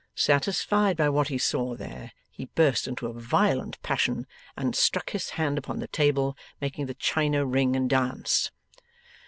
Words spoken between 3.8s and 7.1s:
passion and struck his hand upon the table, making the